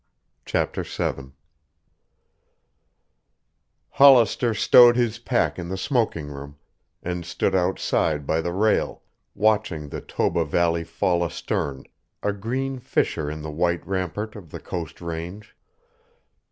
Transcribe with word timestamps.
CHAPTER 0.45 0.81
VII 0.81 1.31
Hollister 3.89 4.55
stowed 4.55 4.95
his 4.95 5.19
pack 5.19 5.59
in 5.59 5.69
the 5.69 5.77
smoking 5.77 6.29
room 6.29 6.57
and 7.03 7.23
stood 7.23 7.53
outside 7.53 8.25
by 8.25 8.41
the 8.41 8.51
rail, 8.51 9.03
watching 9.35 9.89
the 9.89 10.01
Toba 10.01 10.43
Valley 10.43 10.83
fall 10.85 11.23
astern, 11.23 11.83
a 12.23 12.33
green 12.33 12.79
fissure 12.79 13.29
in 13.29 13.43
the 13.43 13.51
white 13.51 13.85
rampart 13.85 14.35
of 14.35 14.49
the 14.49 14.59
Coast 14.59 15.01
Range. 15.01 15.55